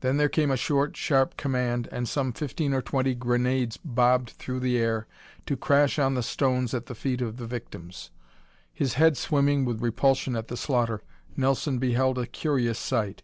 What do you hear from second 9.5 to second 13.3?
with repulsion at the slaughter, Nelson beheld a curious sight.